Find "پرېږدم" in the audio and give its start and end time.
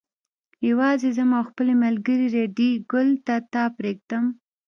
3.77-4.25